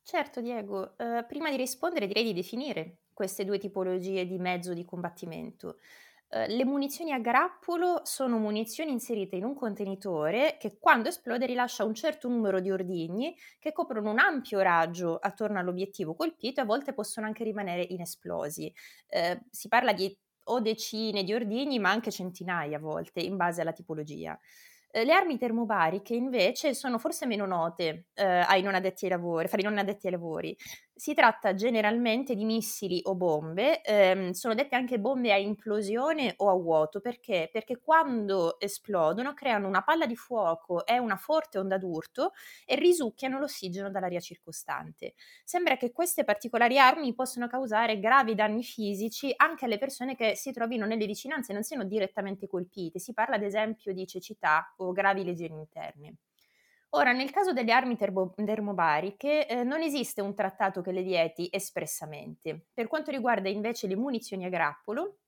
[0.01, 0.95] Certo, Diego.
[0.97, 5.77] Uh, prima di rispondere direi di definire queste due tipologie di mezzo di combattimento.
[6.33, 11.83] Uh, le munizioni a grappolo sono munizioni inserite in un contenitore che quando esplode rilascia
[11.83, 16.65] un certo numero di ordigni che coprono un ampio raggio attorno all'obiettivo colpito e a
[16.65, 18.71] volte possono anche rimanere inesplosi.
[19.09, 23.61] Uh, si parla di o decine di ordigni, ma anche centinaia a volte, in base
[23.61, 24.37] alla tipologia.
[24.91, 29.47] Eh, le armi termobariche invece sono forse meno note eh, ai non addetti ai lavori,
[29.47, 30.55] fra i non addetti ai lavori.
[31.03, 36.49] Si tratta generalmente di missili o bombe, ehm, sono dette anche bombe a implosione o
[36.51, 37.49] a vuoto, perché?
[37.51, 42.33] Perché quando esplodono creano una palla di fuoco e una forte onda d'urto
[42.67, 45.15] e risucchiano l'ossigeno dall'aria circostante.
[45.43, 50.51] Sembra che queste particolari armi possano causare gravi danni fisici anche alle persone che si
[50.51, 52.99] trovino nelle vicinanze e non siano direttamente colpite.
[52.99, 56.15] Si parla ad esempio di cecità o gravi lesioni interne.
[56.93, 61.47] Ora, nel caso delle armi terbo- termobariche eh, non esiste un trattato che le vieti
[61.49, 62.67] espressamente.
[62.73, 65.19] Per quanto riguarda invece le munizioni a grappolo,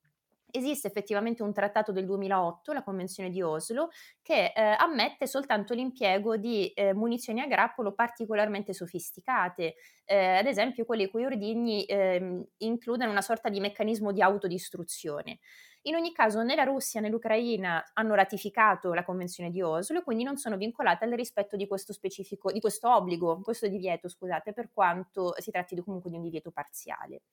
[0.52, 3.90] esiste effettivamente un trattato del 2008, la Convenzione di Oslo,
[4.22, 10.84] che eh, ammette soltanto l'impiego di eh, munizioni a grappolo particolarmente sofisticate, eh, ad esempio
[10.84, 15.40] quelle i cui ordigni ehm, includono una sorta di meccanismo di autodistruzione.
[15.86, 20.24] In ogni caso né la Russia né l'Ucraina hanno ratificato la Convenzione di Oslo quindi
[20.24, 24.70] non sono vincolate al rispetto di questo specifico, di questo obbligo, questo divieto, scusate, per
[24.72, 27.24] quanto si tratti comunque di un divieto parziale.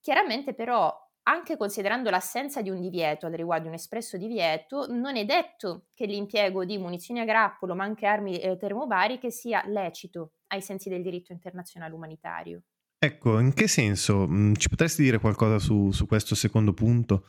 [0.00, 0.92] Chiaramente però
[1.28, 5.86] anche considerando l'assenza di un divieto, al riguardo di un espresso divieto, non è detto
[5.92, 10.88] che l'impiego di munizioni a grappolo, ma anche armi eh, termobariche, sia lecito ai sensi
[10.88, 12.62] del diritto internazionale umanitario.
[12.98, 14.26] Ecco, in che senso?
[14.28, 17.24] Mm, ci potresti dire qualcosa su, su questo secondo punto?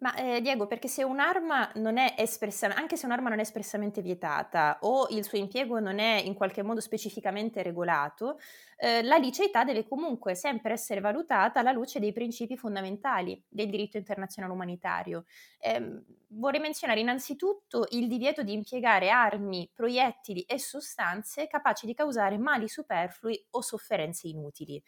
[0.00, 4.00] Ma eh, Diego, perché se un'arma non è espressamente, anche se un'arma non è espressamente
[4.00, 8.38] vietata o il suo impiego non è in qualche modo specificamente regolato,
[8.76, 13.96] eh, la liceità deve comunque sempre essere valutata alla luce dei principi fondamentali del diritto
[13.96, 15.24] internazionale umanitario.
[15.58, 22.38] Eh, vorrei menzionare innanzitutto il divieto di impiegare armi, proiettili e sostanze capaci di causare
[22.38, 24.80] mali superflui o sofferenze inutili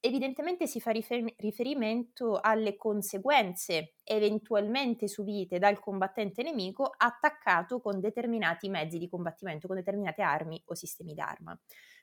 [0.00, 8.68] evidentemente si fa rifer- riferimento alle conseguenze eventualmente subite dal combattente nemico attaccato con determinati
[8.68, 11.58] mezzi di combattimento, con determinate armi o sistemi d'arma.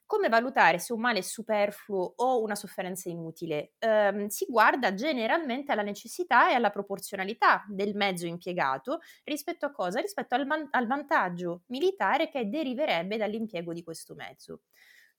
[0.06, 3.74] Come valutare se un male è superfluo o una sofferenza inutile?
[3.78, 10.00] Eh, si guarda generalmente alla necessità e alla proporzionalità del mezzo impiegato rispetto a cosa?
[10.00, 14.62] Rispetto al, man- al vantaggio militare che deriverebbe dall'impiego di questo mezzo.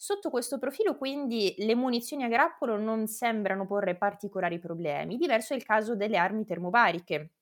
[0.01, 5.57] Sotto questo profilo quindi le munizioni a grappolo non sembrano porre particolari problemi, diverso è
[5.57, 7.33] il caso delle armi termobariche.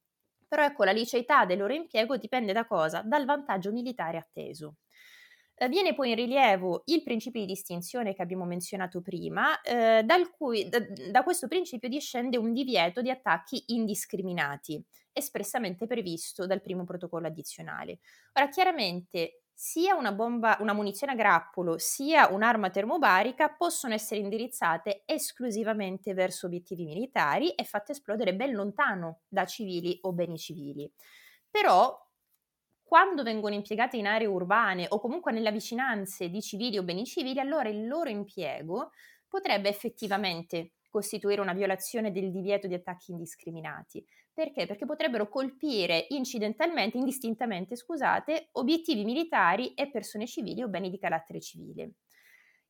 [0.48, 3.02] Però ecco, la liceità del loro impiego dipende da cosa?
[3.02, 4.76] Dal vantaggio militare atteso.
[5.54, 10.02] Eh, viene poi in rilievo il principio di distinzione che abbiamo menzionato prima, eh,
[10.34, 10.78] cui, da,
[11.10, 17.98] da questo principio discende un divieto di attacchi indiscriminati, espressamente previsto dal primo protocollo addizionale.
[18.32, 25.04] Ora, chiaramente sia una bomba, una munizione a grappolo, sia un'arma termobarica possono essere indirizzate
[25.06, 30.92] esclusivamente verso obiettivi militari e fatte esplodere ben lontano da civili o beni civili.
[31.50, 31.98] Però
[32.82, 37.40] quando vengono impiegate in aree urbane o comunque nelle vicinanze di civili o beni civili,
[37.40, 38.90] allora il loro impiego
[39.26, 44.02] potrebbe effettivamente costituire una violazione del divieto di attacchi indiscriminati.
[44.32, 44.64] Perché?
[44.64, 51.38] Perché potrebbero colpire incidentalmente, indistintamente, scusate, obiettivi militari e persone civili o beni di carattere
[51.42, 51.90] civile.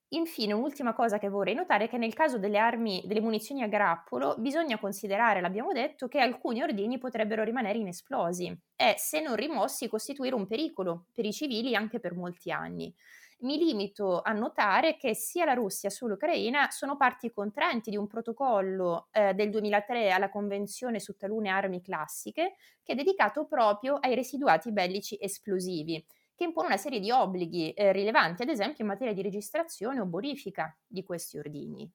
[0.08, 3.68] Infine, un'ultima cosa che vorrei notare è che nel caso delle armi, delle munizioni a
[3.68, 9.88] grappolo, bisogna considerare, l'abbiamo detto, che alcuni ordigni potrebbero rimanere inesplosi e, se non rimossi,
[9.88, 12.92] costituire un pericolo per i civili anche per molti anni
[13.38, 18.06] mi limito a notare che sia la Russia sia l'Ucraina sono parti contraenti di un
[18.06, 24.14] protocollo eh, del 2003 alla Convenzione su talune armi classiche che è dedicato proprio ai
[24.14, 26.02] residuati bellici esplosivi
[26.34, 30.04] che impone una serie di obblighi eh, rilevanti, ad esempio in materia di registrazione o
[30.04, 31.90] bonifica di questi ordigni.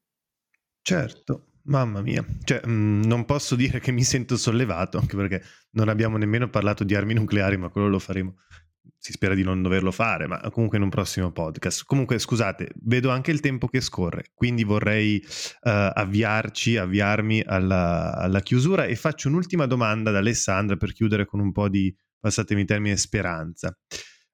[0.81, 5.43] Certo, mamma mia, cioè, mh, mm, non posso dire che mi sento sollevato, anche perché
[5.71, 8.37] non abbiamo nemmeno parlato di armi nucleari, ma quello lo faremo
[8.97, 11.85] si spera di non doverlo fare, ma comunque in un prossimo podcast.
[11.85, 18.41] Comunque, scusate, vedo anche il tempo che scorre, quindi vorrei uh, avviarci, avviarmi alla, alla,
[18.41, 22.67] chiusura e faccio un'ultima domanda ad Alessandra per chiudere con un po' di, passatemi il
[22.67, 23.75] termine, speranza.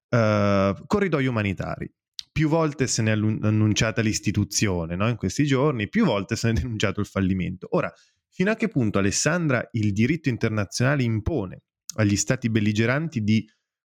[0.09, 1.89] Uh, corridoi umanitari.
[2.29, 5.07] Più volte se ne è annunciata l'istituzione no?
[5.07, 7.67] in questi giorni, più volte se ne è denunciato il fallimento.
[7.71, 7.91] Ora,
[8.29, 11.61] fino a che punto, Alessandra, il diritto internazionale impone
[11.95, 13.43] agli stati belligeranti di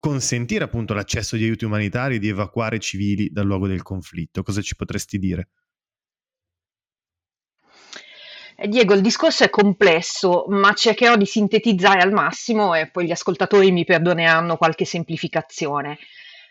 [0.03, 4.43] consentire appunto l'accesso di aiuti umanitari e di evacuare civili dal luogo del conflitto.
[4.43, 5.47] Cosa ci potresti dire?
[8.57, 13.11] Eh, Diego, il discorso è complesso, ma cercherò di sintetizzare al massimo e poi gli
[13.11, 15.97] ascoltatori mi perdoneranno qualche semplificazione.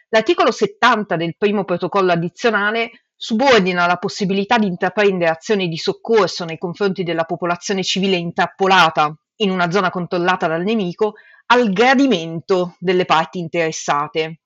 [0.09, 6.57] L'articolo 70 del primo protocollo addizionale subordina la possibilità di intraprendere azioni di soccorso nei
[6.57, 11.17] confronti della popolazione civile intrappolata in una zona controllata dal nemico
[11.53, 14.41] al gradimento delle parti interessate.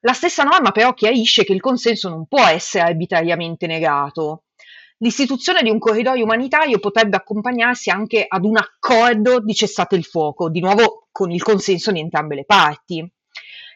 [0.00, 4.42] La stessa norma però chiarisce che il consenso non può essere arbitrariamente negato.
[4.98, 10.50] L'istituzione di un corridoio umanitario potrebbe accompagnarsi anche ad un accordo di cessate il fuoco,
[10.50, 13.08] di nuovo con il consenso di entrambe le parti.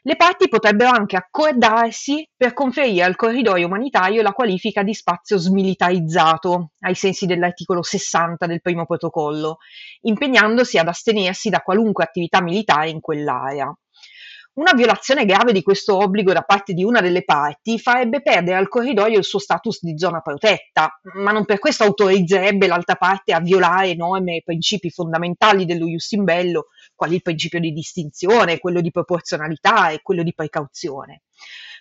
[0.02, 6.70] Le parti potrebbero anche accordarsi per conferire al corridoio umanitario la qualifica di spazio smilitarizzato,
[6.80, 9.58] ai sensi dell'articolo 60 del primo protocollo,
[10.02, 13.76] impegnandosi ad astenersi da qualunque attività militare in quell'area.
[14.58, 18.68] Una violazione grave di questo obbligo da parte di una delle parti farebbe perdere al
[18.68, 23.40] corridoio il suo status di zona protetta, ma non per questo autorizzerebbe l'altra parte a
[23.40, 26.66] violare norme e principi fondamentali dello Ius in Bello,
[26.98, 31.22] quali il principio di distinzione, quello di proporzionalità e quello di precauzione.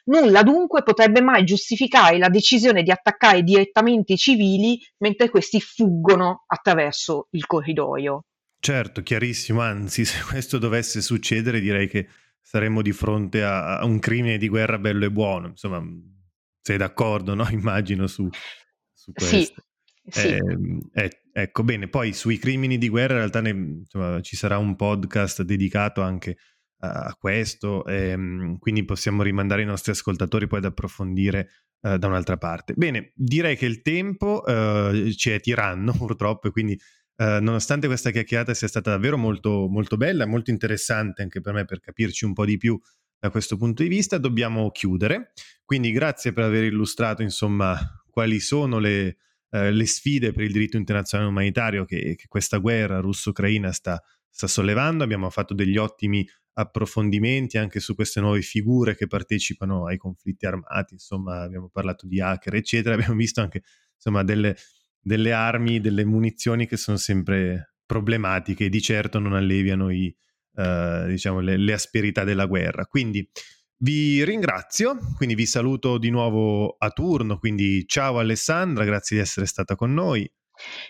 [0.05, 6.43] Nulla dunque potrebbe mai giustificare la decisione di attaccare direttamente i civili mentre questi fuggono
[6.45, 8.25] attraverso il corridoio.
[8.59, 12.07] Certo, chiarissimo, anzi se questo dovesse succedere direi che
[12.39, 15.47] saremmo di fronte a, a, un crimine di guerra bello e buono.
[15.47, 15.83] Insomma,
[16.61, 17.47] sei d'accordo, no?
[17.51, 18.29] Immagino su,
[18.93, 19.35] su questo.
[19.35, 19.53] Sì,
[20.09, 20.27] sì.
[20.27, 24.57] Eh, eh, ecco, bene, poi sui crimini di guerra in realtà ne, insomma, ci sarà
[24.57, 26.37] un podcast dedicato anche
[26.79, 31.49] a, questo, ehm, quindi possiamo rimandare i nostri ascoltatori poi ad approfondire
[31.81, 32.73] eh, da un'altra parte.
[32.75, 36.77] Bene, direi che il tempo eh, ci è tiranno purtroppo, quindi
[37.19, 41.65] Uh, nonostante questa chiacchierata sia stata davvero molto, molto bella, molto interessante anche per me
[41.65, 42.79] per capirci un po' di più
[43.19, 45.31] da questo punto di vista, dobbiamo chiudere.
[45.65, 47.75] Quindi grazie per aver illustrato insomma
[48.11, 49.17] quali sono le,
[49.51, 54.47] uh, le sfide per il diritto internazionale umanitario che, che questa guerra russo-ucraina sta, sta
[54.47, 55.03] sollevando.
[55.03, 60.93] Abbiamo fatto degli ottimi approfondimenti anche su queste nuove figure che partecipano ai conflitti armati,
[60.93, 63.61] insomma abbiamo parlato di hacker eccetera, abbiamo visto anche
[63.95, 64.55] insomma delle
[65.07, 70.13] delle armi, delle munizioni che sono sempre problematiche e di certo non alleviano i,
[70.55, 72.85] uh, diciamo, le, le, asperità della guerra.
[72.85, 73.27] Quindi
[73.79, 79.45] vi ringrazio, quindi vi saluto di nuovo a turno, quindi ciao Alessandra, grazie di essere
[79.45, 80.29] stata con noi.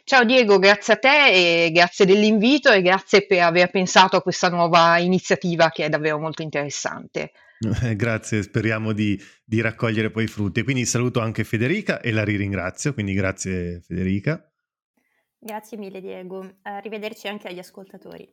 [0.05, 4.49] Ciao Diego, grazie a te e grazie dell'invito e grazie per aver pensato a questa
[4.49, 7.31] nuova iniziativa che è davvero molto interessante.
[7.95, 10.61] Grazie, speriamo di, di, raccogliere poi i frutti.
[10.61, 14.47] Quindi saluto anche Federica e la ringrazio, quindi grazie Federica.
[15.39, 18.31] Grazie mille Diego, arrivederci anche agli ascoltatori.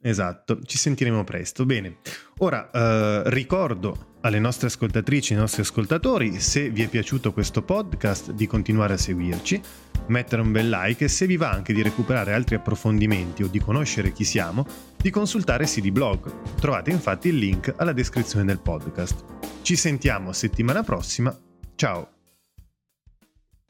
[0.00, 1.64] Esatto, ci sentiremo presto.
[1.64, 1.98] Bene,
[2.38, 7.62] ora eh, ricordo alle nostre ascoltatrici e ai nostri ascoltatori, se vi è piaciuto questo
[7.62, 9.60] podcast, di continuare a seguirci,
[10.08, 13.58] mettere un bel like e se vi va anche di recuperare altri approfondimenti o di
[13.58, 14.66] conoscere chi siamo,
[14.96, 16.54] di consultare CD Blog.
[16.54, 19.24] Trovate infatti il link alla descrizione del podcast.
[19.62, 21.36] Ci sentiamo settimana prossima.
[21.74, 22.15] Ciao!